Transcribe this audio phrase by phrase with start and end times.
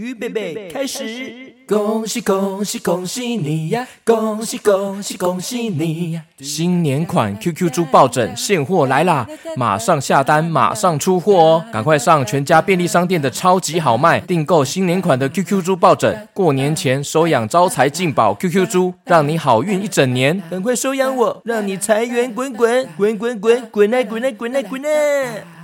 [0.00, 1.54] 预备备，开始！
[1.68, 3.86] 恭喜恭喜恭喜你呀！
[4.02, 6.24] 恭喜恭喜恭喜你呀！
[6.38, 9.28] 新年款 QQ 猪抱枕现货来啦！
[9.56, 11.64] 马上下单，马上出货哦！
[11.70, 16.26] 赶快上全家便利商店的超级好卖，订购新年款的 QQ 猪抱枕。
[16.32, 20.42] 过年前收养招财进宝 QQ 猪，让你好运一整年。
[20.50, 25.59] 赶快收养我，让你财源滚滚滚滚滚滚来滚来滚来滚来！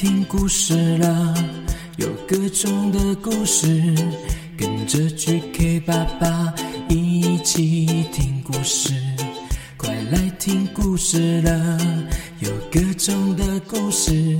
[0.00, 1.34] 听故事了，
[1.98, 3.66] 有各种的故事，
[4.56, 6.54] 跟着 GK 爸爸
[6.88, 8.94] 一起听故事。
[9.76, 11.78] 快来听故事了，
[12.38, 14.38] 有各种的故事，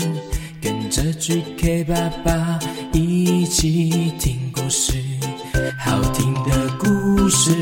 [0.63, 2.59] 跟着 GK 爸爸
[2.95, 4.95] 一起听故事。
[5.79, 7.55] 好听的故事，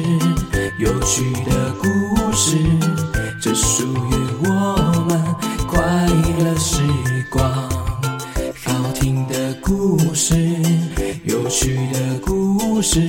[11.98, 13.00] 的故事，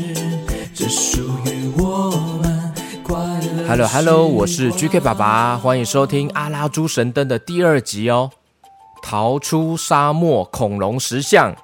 [0.73, 2.09] 只属于我
[2.41, 2.73] 们
[3.03, 3.67] 快乐。
[3.67, 8.31] Hello Hello，我是 GK 爸爸，欢迎收听《阿拉猪神灯》的第二集哦。
[9.03, 11.55] 逃出沙漠恐龙石像，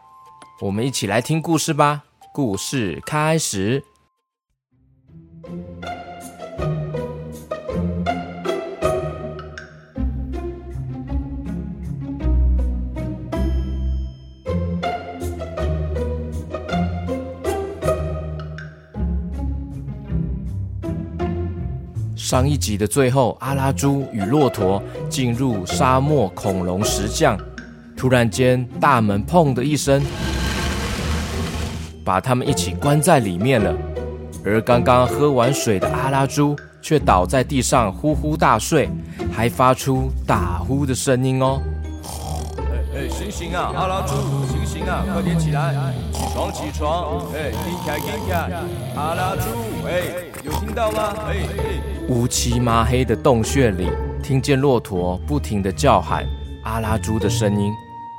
[0.61, 2.03] 我们一起来听故事吧。
[2.31, 3.83] 故事开始。
[22.25, 27.37] 上一集的最后，阿拉猪与骆驼进入沙漠恐龙石像，
[27.95, 30.01] 突然间大门砰的一声，
[32.03, 33.71] 把他们一起关在里面了。
[34.43, 38.89] 而刚刚喝完水的阿拉猪却倒在地上呼呼大睡，
[39.31, 41.61] 还发出打呼的声音哦。
[43.05, 44.15] 哎哎，醒醒啊，阿拉猪，
[44.47, 48.63] 醒醒啊，快点起来，起床起床，哎，起开起来，
[48.95, 49.41] 阿拉猪，
[49.87, 50.01] 哎，
[50.43, 51.13] 有听到吗？
[51.27, 52.09] 哎哎。
[52.09, 53.91] 乌漆麻黑的洞穴里，
[54.23, 56.25] 听见骆驼不停的叫喊
[56.63, 57.71] 阿拉猪的声音。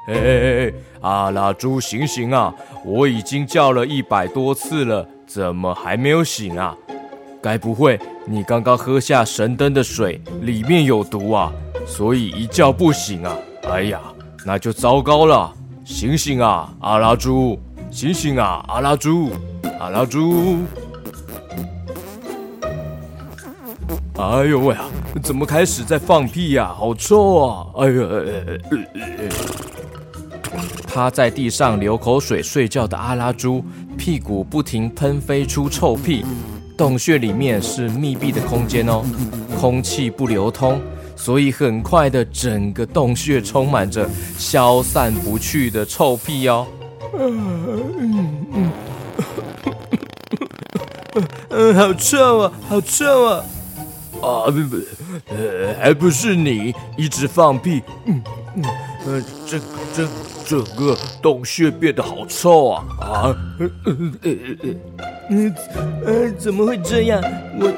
[0.08, 2.54] 哎哎哎，阿拉猪醒醒啊！
[2.84, 6.76] 我已经叫了一百多次了，怎么还没有醒啊？
[7.42, 11.52] 该不会你刚刚喝下神灯的水里面有毒啊？
[11.84, 13.36] 所以一觉不醒啊？
[13.68, 14.00] 哎呀，
[14.46, 15.52] 那就糟糕了！
[15.84, 17.58] 醒醒啊，阿拉猪！
[17.90, 19.32] 醒醒啊，阿拉猪！
[19.80, 20.58] 阿拉猪！
[24.16, 24.84] 哎呦喂啊！
[25.20, 26.72] 怎么开始在放屁呀？
[26.72, 27.66] 好臭啊！
[27.78, 28.08] 哎呦！
[30.86, 33.64] 趴在地上流口水睡觉的阿拉猪，
[33.98, 36.24] 屁股不停喷飞出臭屁。
[36.78, 39.02] 洞穴里面是密闭的空间哦，
[39.58, 40.80] 空气不流通，
[41.26, 46.64] 所以很快的整个洞穴充满着消散不去的臭屁哦。
[47.18, 48.70] 嗯
[51.50, 52.52] 嗯，好臭啊！
[52.68, 53.44] 好臭啊！
[54.22, 54.76] 啊不不，
[55.34, 58.22] 呃，还不是你一直放屁，嗯
[58.54, 58.64] 嗯，
[59.06, 59.58] 呃，这
[59.92, 60.08] 这
[60.46, 63.96] 整个洞穴变得好臭啊啊，呃呃
[65.28, 65.52] 呃
[66.06, 67.20] 呃，怎么会这样？
[67.58, 67.72] 我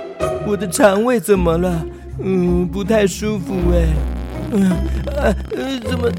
[0.48, 1.82] 我的肠胃怎么了？
[2.20, 3.86] 嗯，不太舒服哎，
[4.52, 4.70] 嗯
[5.16, 5.34] 啊，
[5.88, 6.10] 怎么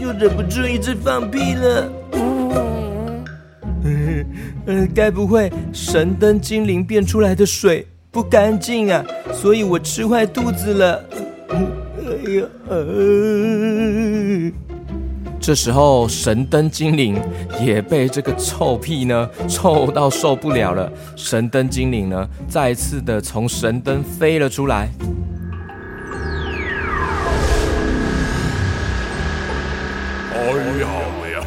[0.00, 1.92] 又忍不住一直放屁了？
[3.84, 4.26] 嗯
[4.66, 7.86] 嗯，该不会神灯精灵变出来的水？
[8.10, 11.04] 不干净啊，所以我吃坏肚子了。
[11.50, 11.60] 哎
[12.32, 12.46] 呀，
[15.40, 17.16] 这时候神灯精灵
[17.62, 20.90] 也被这个臭屁呢臭到受不了了。
[21.16, 24.88] 神灯精灵呢再次的从神灯飞了出来。
[30.58, 30.86] 哎呀
[31.32, 31.38] 呀！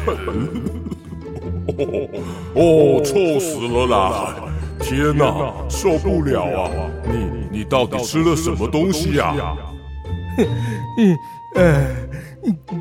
[2.54, 4.34] 哦，臭死了啦！
[4.80, 6.70] 天哪，受不了啊！
[7.04, 9.34] 你你到底吃了什么东西呀？
[10.98, 11.16] 嗯
[11.54, 11.86] 嗯，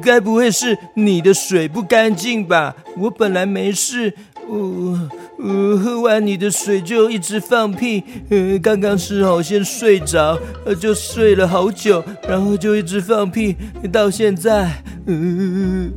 [0.01, 2.75] 该不会是你的水不干净吧？
[2.97, 4.13] 我本来没事，
[4.49, 8.03] 呃呃，喝完你的水就一直放屁。
[8.29, 10.39] 呃，刚刚吃好先睡着，
[10.79, 13.55] 就睡了好久，然后就一直放屁，
[13.91, 14.83] 到现在。
[15.07, 15.91] 嗯，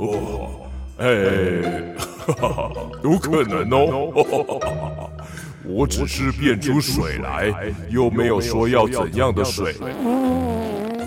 [0.00, 0.50] 哦，
[0.98, 1.06] 哎，
[3.04, 5.10] 有可能哦。
[5.66, 7.52] 我只是变出水来，
[7.90, 9.74] 又没有说要怎样的水。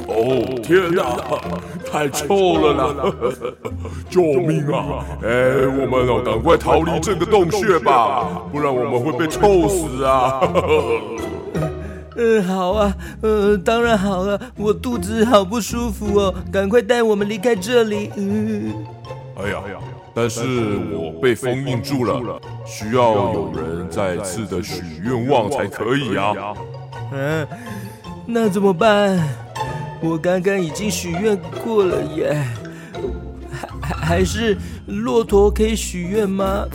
[0.05, 1.17] 哦天哪，
[1.91, 3.13] 太臭了啦！
[4.09, 5.03] 救命啊！
[5.23, 10.39] 哎，我们要，赶快逃离这个洞穴吧，不然我们会被臭死啊！
[12.15, 18.11] 嗯，好啊，呃，当然好了，我肚子好不舒服哦，赶快带我们离开这里。
[18.15, 18.73] 嗯，
[19.37, 19.59] 哎呀，
[20.13, 20.41] 但是
[20.93, 26.53] 我被封印住了，需要有人再次的许愿望才可以啊。
[27.11, 27.47] 嗯，
[28.25, 29.19] 那怎么办？
[30.01, 32.45] 我刚刚已经许愿过了耶，
[33.81, 36.65] 还还还是骆驼可以许愿吗？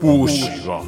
[0.00, 0.80] 不行啊，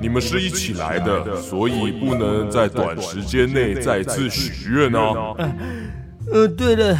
[0.00, 5.36] 你们是一起来的，所以不能在短时间内再次许愿哦。
[6.32, 6.96] 呃，对了，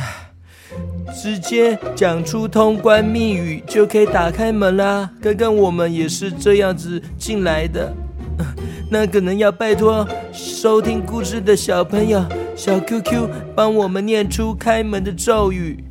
[1.14, 5.10] 直接讲出通关密语就可以打开门啦。
[5.20, 7.92] 刚刚我们也是这样子进来的。
[8.90, 12.24] 那可能要拜托收听故事的小朋友
[12.56, 15.84] 小 QQ 帮我们念出开门的咒语。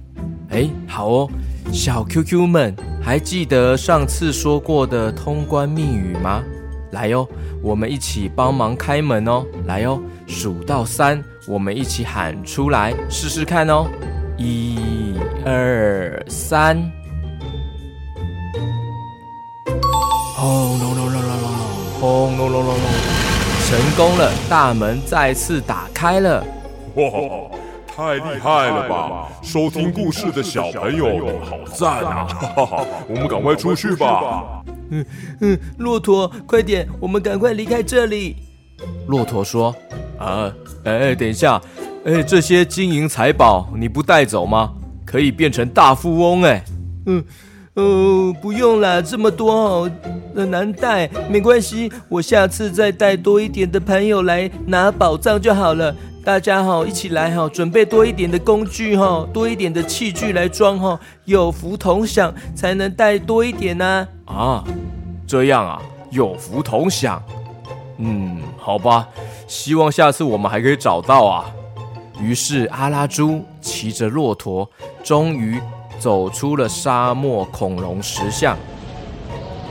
[0.50, 1.30] 哎，好哦，
[1.72, 6.44] 小 QQ 们还记得上次说过的通关密语吗？
[6.92, 7.28] 来哟，
[7.62, 9.46] 我们一起帮忙开门哦！
[9.66, 13.86] 来哟，数到三，我们一起喊出来试试看哦！
[14.38, 15.16] 一、
[15.46, 16.78] 二、三。
[20.36, 22.00] 轰隆隆隆隆隆隆！
[22.00, 22.84] 轰隆隆隆隆！
[23.68, 26.44] 成功了，大门再次打开了。
[26.96, 27.04] 哇，
[27.96, 29.28] 太厉害了吧！
[29.44, 32.26] 收听故事的小朋友好赞啊！
[32.56, 34.64] 哈哈，我们赶快出去吧。
[34.90, 35.06] 嗯
[35.42, 38.36] 嗯，骆驼，快点，我们赶快离开这里。
[39.08, 39.76] 骆驼说
[40.18, 40.54] ：“啊，
[40.84, 41.62] 哎，等一下，
[42.06, 44.74] 哎，这些金银财宝你不带走吗？
[45.06, 46.64] 可以变成大富翁哎。”
[47.08, 47.24] 嗯。
[47.76, 49.92] 哦，不用了，这么多哦，
[50.34, 55.96] 难带，没关系，我下次再带多一点的朋友来拿宝藏就好了。
[56.30, 64.08] 大家哈，一起来哈，准备多一点的工具哈，多一点的器具来装哈，有福同享才能带多一点呢。
[64.26, 64.64] 啊，
[65.26, 65.82] 这样啊，
[66.12, 67.20] 有福同享。
[67.98, 69.08] 嗯，好吧，
[69.48, 71.46] 希望下次我们还可以找到啊。
[72.22, 74.70] 于是阿拉猪骑着骆驼，
[75.04, 75.60] 终于。
[75.98, 78.56] 走出了沙漠恐龙石像，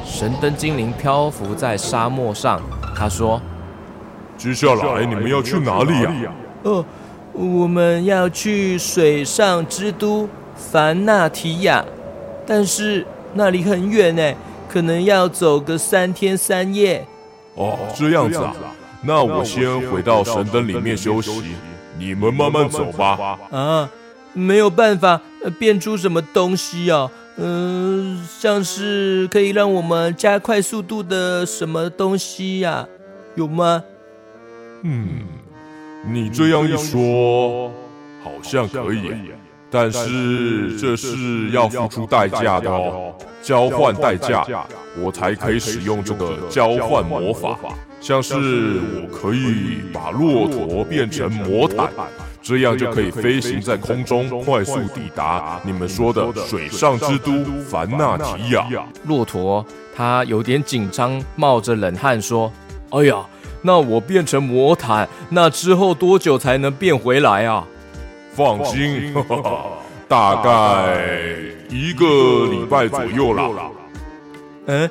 [0.05, 2.61] 神灯精灵漂浮在沙漠上。
[2.95, 3.41] 他说
[4.37, 6.13] ：“接下来你们要去哪里呀
[6.63, 6.85] ？”“哦，
[7.33, 11.85] 我们要去水上之都凡纳提亚，
[12.47, 14.35] 但是那里很远呢，
[14.69, 17.07] 可能要走个三天三夜。
[17.55, 18.55] ”“哦，这样子啊，
[19.03, 21.55] 那我先回到神灯里面休息，
[21.99, 23.39] 你们慢慢走吧。
[23.51, 23.91] ”“啊。”
[24.35, 25.21] 没有办法
[25.59, 32.87] 变出什么东西啊，嗯，像是可以让我们加快速度的什么东西呀？
[33.35, 33.83] 有吗？
[34.83, 35.23] 嗯，
[36.11, 37.71] 你这样一说，
[38.23, 39.13] 好像可以，
[39.71, 44.47] 但是这是要付出代价的哦，交换代价，
[44.99, 47.59] 我才可以使用这个交换魔法。
[48.01, 51.91] 像是我可以把骆驼变成魔毯。
[52.41, 58.67] 这样就可以飞行在空中，快速抵达你们说的水上之都凡纳提亚。
[59.05, 59.63] 骆驼
[59.95, 62.51] 他有点紧张，冒着冷汗说
[62.89, 63.17] ：“哎呀，
[63.63, 67.67] 那我变成魔毯，那之后多久才能变回来啊？”
[68.35, 69.15] 放心，
[70.07, 70.99] 大概
[71.69, 73.51] 一个礼拜左右啦。
[74.67, 74.91] 嗯，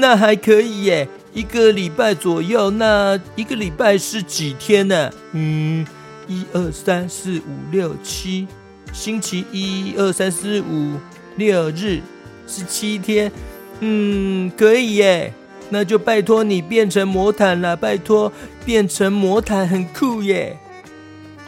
[0.00, 2.70] 那还可以耶，一个礼拜左右。
[2.70, 5.10] 那一个礼拜是几天呢？
[5.32, 5.86] 嗯。
[6.28, 8.46] 一二三四五六七，
[8.92, 10.94] 星期一、二、三、四、五、
[11.34, 12.00] 六日
[12.46, 13.32] 是七天，
[13.80, 15.34] 嗯，可以耶。
[15.70, 18.30] 那就拜托你变成魔毯了，拜托
[18.64, 20.56] 变成魔毯很酷耶。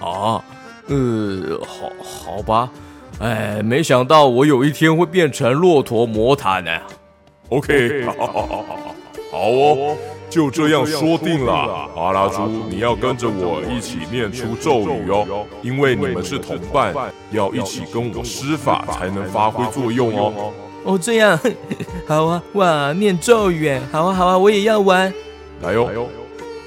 [0.00, 0.42] 啊，
[0.88, 2.70] 呃，好好吧，
[3.20, 6.70] 哎，没想到我有一天会变成骆驼魔毯呢。
[7.50, 8.94] OK， 好好好好好，
[9.30, 9.96] 好哦。
[10.30, 11.52] 就这样说定了，
[11.94, 16.94] 阿拉猪，你要跟着我一起念出咒语哦，因为你们是同伴，
[17.32, 20.50] 要一起跟我施法才能发挥作用哦。
[20.84, 21.38] 哦，这样，
[22.06, 25.12] 好啊，哇，念咒语，好啊，好啊，我也要玩。
[25.62, 26.08] 来哟，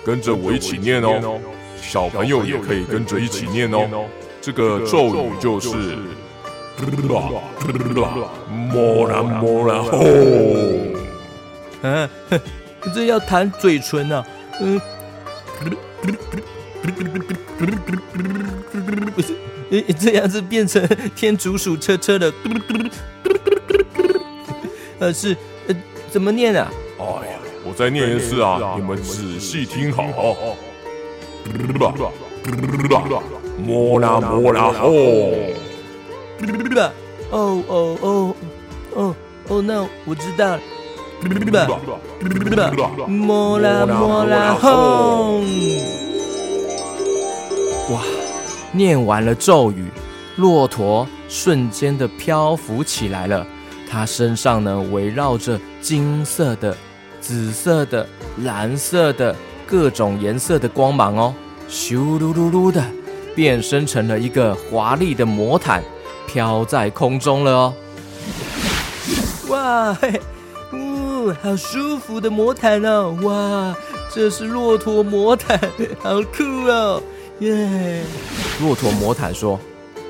[0.05, 1.39] 跟着我一起念哦，
[1.81, 4.05] 小朋友也可以跟着一起念哦。
[4.41, 5.69] 这个咒语就是，
[8.71, 10.03] 莫然莫然吼，
[11.81, 12.09] 嗯。
[12.93, 14.23] 这要弹嘴唇呢，
[14.61, 14.79] 嗯，
[19.15, 19.33] 不是，
[19.99, 22.31] 这样子变成天竺鼠车车的，
[25.05, 25.75] 呃，是，呃，
[26.09, 26.71] 怎么念啊？
[26.97, 30.01] 哎呀，我再念一次啊，你们仔细听好。
[37.29, 38.35] 哦哦哦
[38.95, 39.15] 哦
[39.47, 40.59] 哦，那我知道了。
[47.91, 48.01] 哇，
[48.71, 49.85] 念完了咒语，
[50.35, 53.45] 骆驼瞬间的漂浮起来了。
[53.89, 56.75] 它身上呢围绕着金色的、
[57.19, 58.07] 紫色的、
[58.43, 61.33] 蓝色的各种颜色的光芒哦，
[61.69, 62.83] 咻噜噜噜的。
[63.35, 65.83] 变身成了一个华丽的魔毯，
[66.25, 67.73] 飘在空中了哦！
[69.49, 70.21] 哇，嘿，
[70.71, 73.13] 呜，好舒服的魔毯哦！
[73.23, 73.75] 哇，
[74.09, 75.59] 这是骆驼魔毯，
[76.01, 77.03] 好酷哦！
[77.39, 78.03] 耶！
[78.61, 79.59] 骆驼魔毯说：“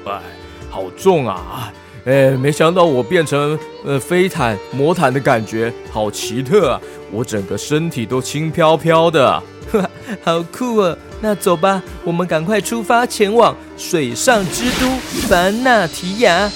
[0.06, 0.22] 哎，
[0.70, 1.74] 好重啊！
[2.06, 6.82] 哎，没想到我变成呃飞毯魔毯的感觉好奇特啊！
[7.12, 9.42] 我整个身体都轻飘飘的，
[10.24, 14.88] 好酷啊！”那走吧，我们赶快出发，前往水上之都
[15.28, 16.48] 凡纳提亚。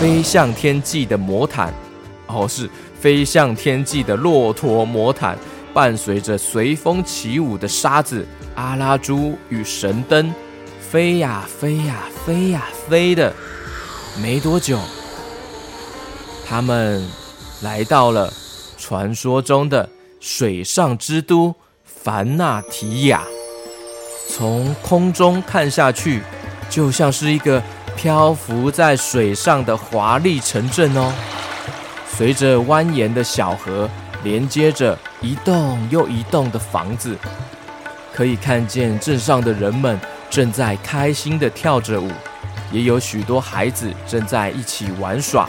[0.00, 1.74] 飞向天际的魔毯，
[2.28, 2.66] 哦，是
[2.98, 5.36] 飞向天际的骆驼魔毯，
[5.74, 10.32] 伴随着随风起舞的沙子阿拉猪与神灯，
[10.80, 13.30] 飞呀飞呀飞呀飞的。
[14.16, 14.78] 没多久，
[16.48, 17.06] 他们
[17.62, 18.32] 来到了
[18.78, 19.88] 传说中的
[20.20, 21.54] 水上之都。
[22.02, 23.24] 凡纳提亚，
[24.26, 26.22] 从空中看下去，
[26.70, 27.62] 就像是一个
[27.94, 31.12] 漂浮在水上的华丽城镇哦。
[32.10, 33.86] 随着蜿蜒的小河，
[34.24, 37.14] 连接着一栋又一栋的房子，
[38.14, 40.00] 可以看见镇上的人们
[40.30, 42.10] 正在开心的跳着舞，
[42.72, 45.48] 也有许多孩子正在一起玩耍。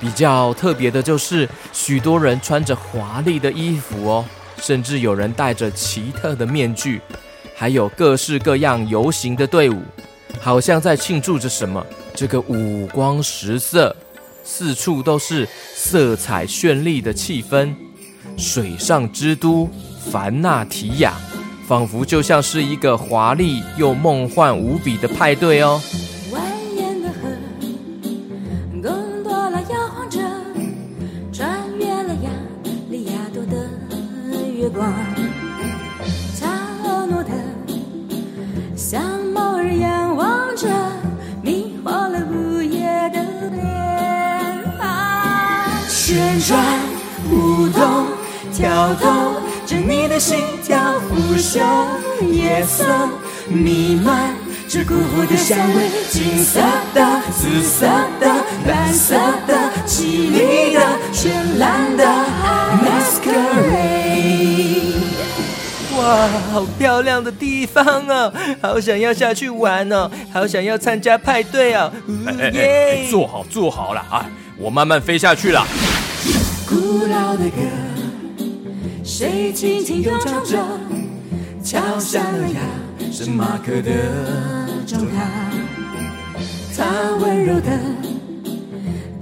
[0.00, 4.24] 比较特别的就是，许多人穿着华丽的衣服哦。
[4.56, 7.00] 甚至有人戴着奇特的面具，
[7.54, 9.82] 还有各式各样游行的队伍，
[10.40, 11.84] 好像在庆祝着什么。
[12.14, 13.94] 这个五光十色，
[14.42, 17.74] 四处都是色彩绚丽的气氛。
[18.38, 19.68] 水上之都
[20.10, 21.14] 凡纳提亚，
[21.66, 25.80] 仿佛就像是一个华丽又梦幻无比的派对哦。
[52.30, 52.84] 夜色
[53.48, 54.34] 弥漫
[54.68, 56.60] 着的香味，金色
[56.92, 57.86] 的、紫色
[58.18, 58.34] 的、
[58.66, 59.14] 蓝色
[59.46, 60.80] 的、绮丽的、
[61.12, 62.04] 绚烂的
[62.82, 64.14] masquerade。
[65.96, 71.92] 哇，好漂亮的地方哦，好想要下去玩哦，好想要参加派对哦。
[72.26, 74.26] 哎哎哎，坐好坐好了啊，
[74.58, 75.64] 我慢慢飞下去了。
[76.66, 77.60] 古老的歌，
[79.04, 80.58] 谁轻轻悠唱着，
[81.64, 82.60] 敲响了呀，
[83.10, 83.90] 是马克的
[84.86, 85.24] 钟塔。
[86.76, 86.84] 他
[87.18, 87.70] 温柔的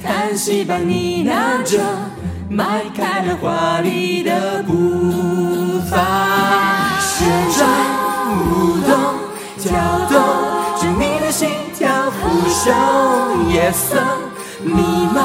[0.03, 1.79] 叹息般呢喃着，
[2.51, 4.73] 迈开了华丽的步
[5.89, 6.99] 伐。
[6.99, 7.65] 旋转
[8.35, 8.91] 舞动，
[9.57, 9.71] 跳
[10.09, 10.19] 动
[10.81, 12.19] 着你的心跳，腐
[12.49, 14.03] 朽夜色
[14.65, 14.83] 弥
[15.15, 15.25] 漫。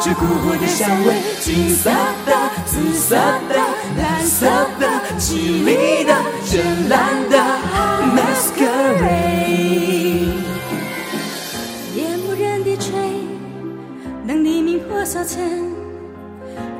[0.00, 0.14] 这蛊
[0.44, 1.90] 惑的香味，金色
[2.24, 2.32] 的、
[2.66, 3.16] 紫色
[3.48, 3.54] 的、
[3.96, 4.46] 蓝色
[4.78, 7.38] 的、绮丽的、绚烂的
[8.16, 9.02] masquerade。
[11.94, 12.92] 夜幕人低垂，
[14.24, 15.50] 能黎明破晓前，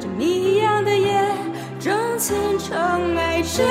[0.01, 1.23] 这谜一样的夜，
[1.79, 3.63] 钟情宠爱着。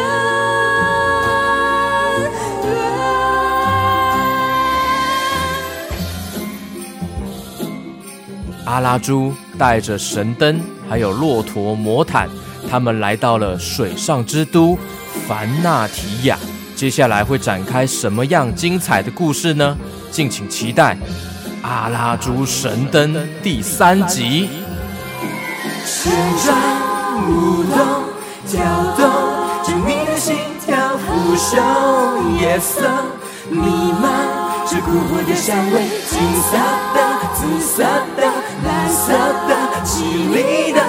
[8.64, 12.30] 阿拉猪带着神灯，还有骆驼魔毯，
[12.72, 14.80] 他们来到了水上之都
[15.28, 16.38] 凡纳提亚。
[16.74, 19.78] 接下来会展开什么样精彩的故事呢？
[20.10, 20.96] 敬请期待
[21.62, 23.13] 《阿拉猪神灯》
[23.44, 24.50] 第三集。
[25.86, 26.13] 旋
[26.46, 26.56] 转
[27.28, 27.78] 舞动，
[28.48, 28.63] 跳
[28.96, 29.04] 动
[29.66, 32.90] 着你的心跳，腐朽夜色
[33.50, 33.60] 弥
[34.01, 34.40] 漫。
[34.66, 36.58] 这蛊惑的香味，金色
[36.96, 36.98] 的、
[37.36, 37.84] 紫色
[38.16, 38.24] 的、
[38.63, 39.12] 蓝色
[39.50, 40.82] 的、绮丽的、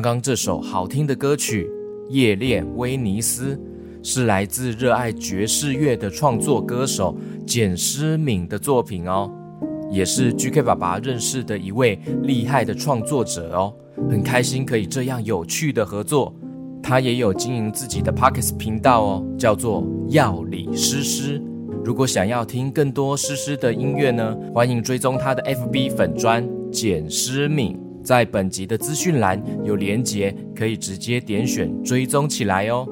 [0.00, 1.70] 刚刚这首好听的歌曲
[2.10, 3.54] 《夜恋威尼斯》，
[4.02, 7.14] 是来自热爱爵士乐的创作歌手
[7.46, 9.30] 简诗敏的作品哦，
[9.90, 13.74] 也是 GK 爸爸认识的一位厉害的创作者哦。
[14.08, 16.34] 很开心可以这样有趣的合作。
[16.82, 21.42] 他也有经营自己的 Pockets 频道哦，叫做药理诗诗。
[21.84, 27.78] 如果想要听更多诗诗的音乐呢，欢迎追踪他的 FB 粉专简诗敏，
[28.10, 32.84] 在本集的资讯栏有连结，可以直接点选追踪起来哦。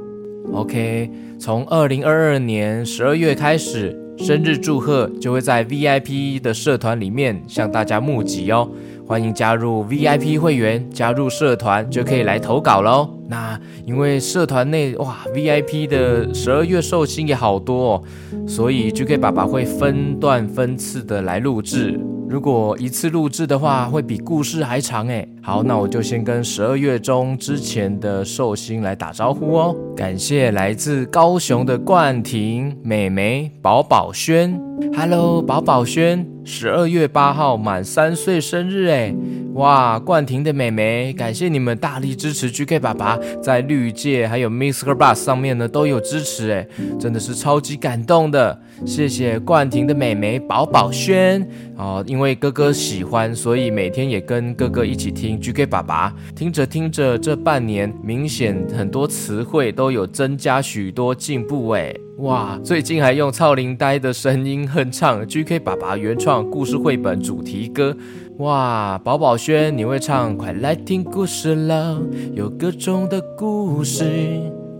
[0.52, 1.10] OK，
[1.40, 8.70] 从二零二二年十二月开始，生日祝贺就会在 VIP 的社团里面向大家募集哦。
[9.08, 13.18] 欢迎加入 VIP 会员，加入社团就可以来投稿喽。
[13.26, 18.02] 那因为社团内哇，VIP 的十二月寿星也好多，哦，
[18.46, 21.98] 所以 GK 爸爸会分段分次的来录制。
[22.30, 25.26] 如果一次录制的话，会比故事还长诶。
[25.42, 29.74] 好，那我就先跟十二月中之前的寿星来打招呼哦。
[29.96, 34.60] 感谢来自高雄的冠廷、美眉、宝宝轩。
[34.94, 39.14] Hello，宝宝轩，十二月八号满三岁生日诶。
[39.52, 44.94] 哇，冠廷的美眉，感谢你们大力支持 GK 爸爸，在绿界还有 Mr.
[44.96, 46.66] Bus 上面呢都有支持，哎，
[46.98, 67.96] 真的是超级感动的，谢谢冠廷的美眉宝宝轩哦，因为哥哥喜欢，所以每天也跟哥哥一起听 GK 爸爸，听着听着，这半年明显很多词汇都有增加许多进步，哎，哇，最近还用超龄呆的声音哼唱 GK 爸爸原创故事绘本主题歌。
[68.38, 70.36] 哇，宝宝轩，你会唱？
[70.36, 72.02] 快来听故事了，
[72.34, 74.04] 有各种的故事。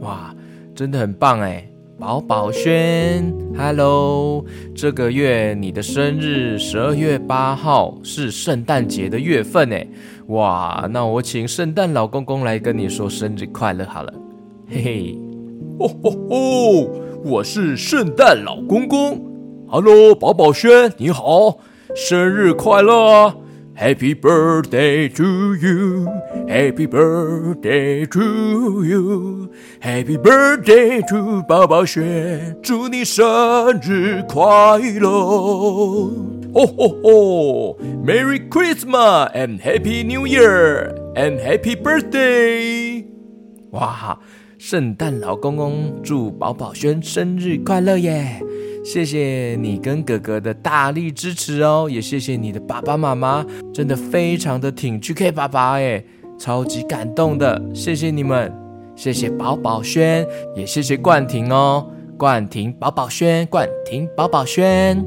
[0.01, 0.35] 哇，
[0.75, 9.87] 真的很棒哎，宝宝轩，Hello，这个月你的生日十二月八号是圣诞节的月份哎，
[10.27, 14.13] 哇，那我请圣诞老公公来跟你说生日快乐好了，
[14.69, 15.19] 嘿嘿，
[15.79, 16.91] 哦哦哦，
[17.25, 19.21] 我是圣诞老公公
[19.69, 21.59] ，Hello，宝宝轩你好，
[21.95, 23.35] 生日快乐
[23.77, 26.07] ！Happy birthday to you,
[26.47, 29.49] Happy birthday to you,
[29.81, 33.27] Happy birthday to 宝宝轩，祝你生
[33.83, 35.11] 日快乐！
[35.11, 43.05] 哦吼吼，Merry Christmas and Happy New Year and Happy birthday！
[43.73, 44.19] 哇，
[44.59, 48.43] 圣诞老公公祝宝宝轩生日快乐耶！
[48.85, 56.03] 谢谢你跟哥哥的大力支持哦，也谢谢你的爸爸妈妈，真的非常的挺 GK 爸爸哎，
[56.41, 58.53] 超级感动的，谢谢你们，
[58.97, 65.01] 谢谢宝宝轩，也谢谢冠廷哦，冠廷宝宝轩，冠廷宝宝轩，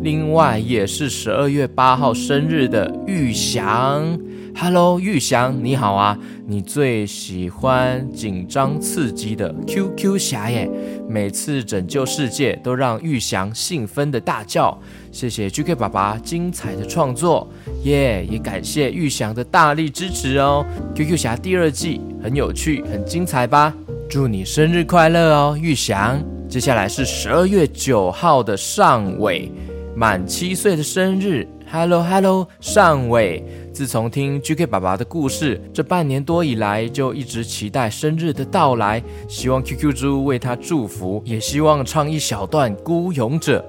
[0.00, 4.18] 另外也是十二月八号生日的玉祥。
[4.58, 6.18] Hello，玉祥，你好啊！
[6.46, 10.66] 你最喜欢紧张刺激的 QQ 侠耶？
[11.06, 14.76] 每次拯救世界都让玉祥兴奋的大叫。
[15.12, 17.46] 谢谢 GK 爸爸精彩的创作，
[17.84, 18.24] 耶！
[18.30, 20.64] 也感谢玉祥的大力支持哦。
[20.94, 23.74] QQ 侠第二季很有趣，很精彩吧？
[24.08, 26.18] 祝你生日快乐哦，玉祥！
[26.48, 29.52] 接下来是十二月九号的尚伟，
[29.94, 31.46] 满七岁的生日。
[31.78, 33.44] Hello，Hello，尚伟。
[33.70, 43.62] 自从听 GK 爸爸的故事，这半年多以来就一直期待生日的到来，希望 QQ 猪为他祝福，也希望唱一小段《孤勇者》。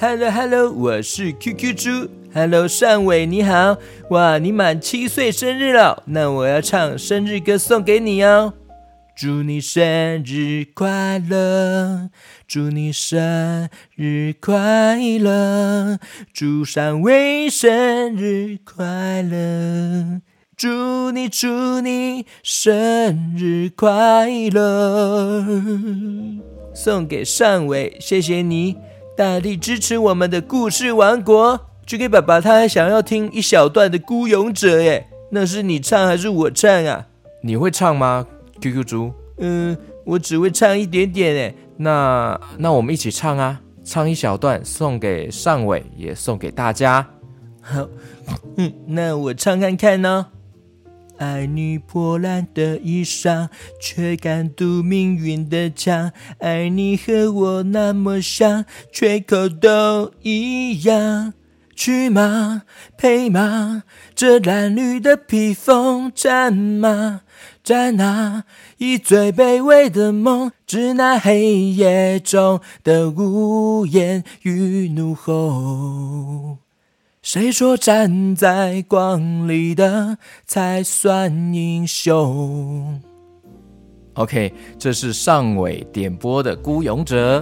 [0.00, 2.08] Hello，Hello，我是 QQ 猪。
[2.32, 3.76] Hello，尚伟你好，
[4.08, 8.54] 哇，你满七岁生日了，那我要唱生日歌送给你哦。
[9.20, 12.08] 祝你生日快乐，
[12.48, 15.98] 祝你生日快乐，
[16.32, 20.22] 祝尚伟生日快乐，
[20.56, 25.44] 祝你祝你生日快乐，
[26.72, 28.78] 送给尚伟，谢谢你
[29.14, 31.66] 大力支持我们的故事王国。
[31.84, 37.08] 就给爸爸，他还想要听一小段的《孤勇者》耶，那是你唱还是我唱啊？
[37.42, 38.26] 你会唱吗
[38.60, 41.54] ？QQ 猪，嗯，我只会唱一点点诶。
[41.76, 47.08] 那那我们一起唱啊，唱一小段送给尚伟，也送给大家。
[47.60, 47.88] 好，
[48.58, 50.26] 嗯，那我唱看看呢。
[51.18, 56.12] 爱你破烂的衣裳，却敢堵命运的枪。
[56.38, 61.34] 爱你和我那么像，缺口都一样。
[61.74, 62.62] 去吗
[62.96, 67.20] 配吗，这褴褛的披风，战马。
[67.70, 68.42] 在那
[68.78, 76.58] 以最卑微的梦，致那黑夜中的无言与怒吼。
[77.22, 83.00] 谁说站在光里的才算英雄
[84.14, 87.38] ？OK，这是上尾点播的《孤勇者》。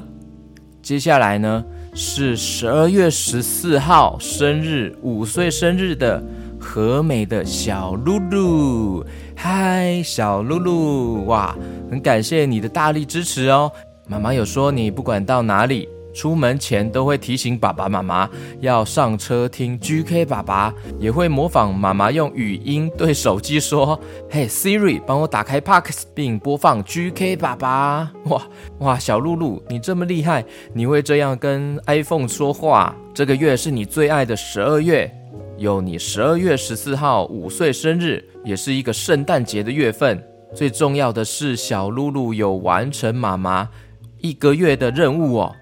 [0.82, 1.64] 接下来呢
[1.94, 6.22] 是十二月十四号生日五岁生日的
[6.60, 9.02] 和美的小露露。
[9.40, 11.56] 嗨，小露露，哇，
[11.88, 13.70] 很感谢你的大力支持哦。
[14.08, 15.88] 妈妈有说你不管到哪里。
[16.12, 23.96] 出门前都会提醒爸爸妈妈要上车听 GK 爸爸，也会模仿妈妈用语音对手机说
[24.28, 28.42] ：“嘿，Siri，帮我打开 Parks 并播放 GK 爸爸。”哇
[28.78, 32.92] 哇，小露露，你这么厉害，你会这样跟 iPhone 说话？
[33.14, 35.08] 这个月是你最爱的十二月，
[35.58, 40.22] 有你十二月十四号五岁生日，也是一个圣诞节的月份。
[40.54, 43.68] 最重要的是，小露露有完成妈妈
[44.20, 45.56] 一个月的任务哦。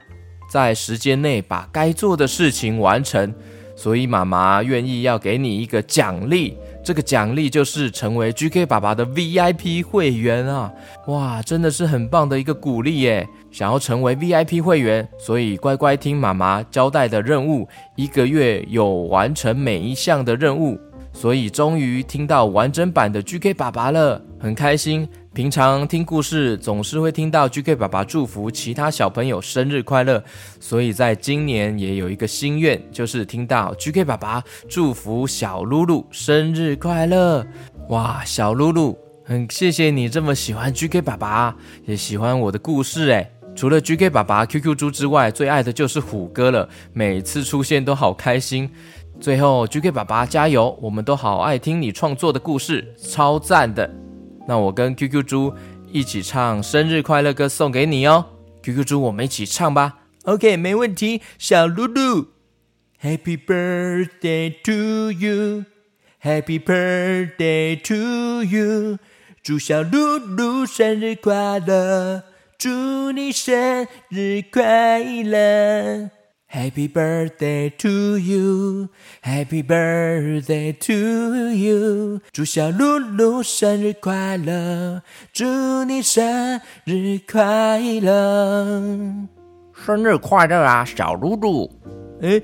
[0.51, 3.35] 在时间内把该做的事情完成，
[3.75, 6.59] 所以妈妈愿意要给你一个奖励。
[6.87, 10.73] 这个奖励就是成为 GK 爸爸的 VIP 会员啊！
[11.09, 13.29] 哇，真的是很棒的一个鼓励耶！
[13.51, 20.79] 想要成为 VIP 会员，所以乖乖听妈妈交代的任务，一个月有完成每一项的任务，
[21.13, 25.09] 所以终于听到完整版的 GK 爸爸了，很开心。
[25.37, 30.25] 平常听故事总是会听到 GK 爸爸祝福其他小朋友生日快乐，
[30.59, 37.47] 所以在今年也有一个心愿，就是听到 GK 爸爸祝福小露露生日快乐。
[37.91, 43.31] 哇，小露露，很谢谢你这么喜欢 GK 爸爸，也喜欢我的故事诶。
[43.55, 48.71] 除了 GK 爸爸、QQ 猪之外，最爱的就是虎哥了，每次出现都好开心。
[49.21, 54.06] 最后，GK 爸爸加油，我们都好爱听你创作的故事，超赞的。
[54.47, 55.53] 那我跟 QQ 猪
[55.91, 58.25] 一起唱生日快乐歌送给你哦
[58.63, 59.99] ，QQ 猪，我们一起唱吧。
[60.25, 61.21] OK，没问题。
[61.39, 62.29] 小露露
[63.03, 68.99] ，Happy birthday to you，Happy birthday to you，
[69.43, 72.23] 祝小露露生日快乐，
[72.59, 76.11] 祝你生日快乐。
[76.49, 78.89] Happy birthday to you,
[79.23, 89.29] Happy birthday to you，祝小露露生日快乐，祝你生日快乐，
[89.75, 91.71] 生日快乐啊，小露露！
[92.23, 92.41] 哎，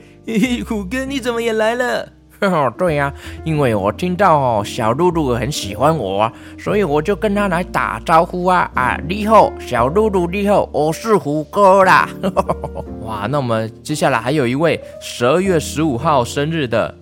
[0.66, 2.12] 虎哥你怎么也来了？
[2.76, 3.12] 对呀，
[3.44, 8.98] 因为我听到，小露露很喜欢我，所以我就跟他来打招呼啊啊！
[9.08, 12.08] 你好，小露露，你好，我是虎哥啦。
[13.02, 16.92] 哇，那我们接下来还有一位十二月十五号生日的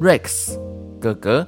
[0.00, 0.56] Rex
[1.00, 1.46] 哥哥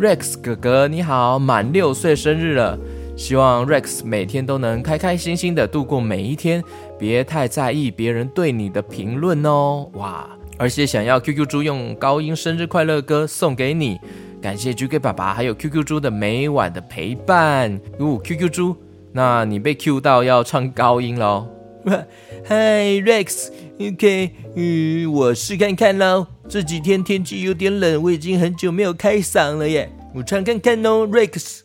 [0.00, 2.78] ，Rex 哥哥你好，满六岁生日了，
[3.16, 6.62] 希望 Rex 每天都能开开心心的度过每一天，
[6.98, 9.88] 别太在意别人对你的评论哦。
[9.94, 10.28] 哇！
[10.60, 13.98] 而且想要 QQ 猪用高音生日快乐歌送给你，
[14.42, 17.80] 感谢 GK 爸爸还有 QQ 猪的每晚的陪伴。
[17.98, 18.76] 哦，QQ 猪，
[19.10, 21.48] 那你被 Q 到要唱高音喽。
[22.44, 26.26] 嗨，Rex，OK，嗯，我试看看喽。
[26.46, 29.90] 这几天天气有点冷，我已经很久没有开嗓了耶。
[30.14, 31.60] 我唱看看哦，Rex，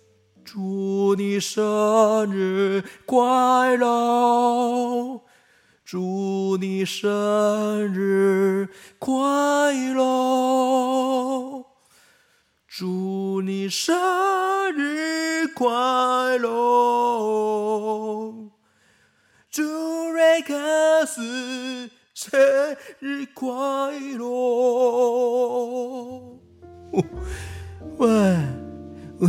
[0.45, 5.19] 祝你生日快乐。
[5.85, 8.67] 祝你生日
[8.97, 9.13] 快
[9.93, 11.63] 乐！
[12.67, 13.95] 祝你生
[14.73, 16.49] 日快乐！
[19.51, 19.61] 祝
[20.09, 23.45] 瑞克斯生日快
[24.17, 24.25] 乐！
[27.97, 28.09] 喂，
[29.19, 29.27] 我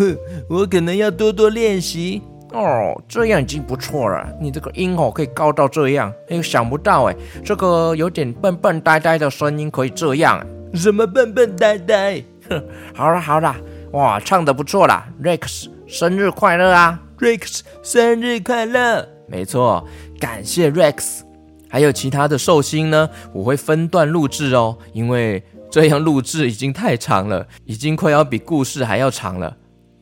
[0.61, 2.23] 我可能要多多练习。
[2.53, 4.27] 哦，这样已经不错了。
[4.41, 10.45] 你这个音哦可以高到这样，哎，想不到哎，这个有点笨笨呆呆的声音可以这样。
[10.75, 12.23] 什么笨笨呆呆？
[12.49, 12.63] 哼，
[12.95, 13.55] 好了好了，
[13.93, 19.09] 哇，唱的不错啦，Rex 生日快乐啊！Rex 生日快乐！
[19.27, 19.87] 没错，
[20.21, 21.21] 感谢 Rex。
[21.69, 29.57] 还有其他的寿星呢，我会分段录制哦，因为这样录制已经太长了，已经快要比故事还要长了。